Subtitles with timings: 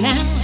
[0.00, 0.37] now.